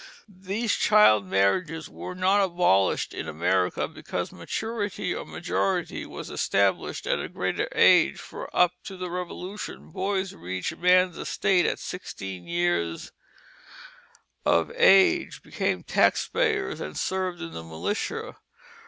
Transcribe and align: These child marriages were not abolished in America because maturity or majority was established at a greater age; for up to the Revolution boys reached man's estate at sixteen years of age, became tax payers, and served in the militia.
These 0.43 0.77
child 0.77 1.27
marriages 1.27 1.87
were 1.87 2.15
not 2.15 2.43
abolished 2.43 3.13
in 3.13 3.27
America 3.27 3.87
because 3.87 4.31
maturity 4.31 5.13
or 5.13 5.25
majority 5.25 6.07
was 6.07 6.31
established 6.31 7.05
at 7.05 7.19
a 7.19 7.29
greater 7.29 7.67
age; 7.75 8.17
for 8.19 8.49
up 8.51 8.73
to 8.85 8.97
the 8.97 9.11
Revolution 9.11 9.91
boys 9.91 10.33
reached 10.33 10.75
man's 10.77 11.19
estate 11.19 11.67
at 11.67 11.77
sixteen 11.77 12.47
years 12.47 13.11
of 14.43 14.71
age, 14.75 15.43
became 15.43 15.83
tax 15.83 16.27
payers, 16.27 16.81
and 16.81 16.97
served 16.97 17.39
in 17.39 17.51
the 17.51 17.61
militia. 17.61 18.37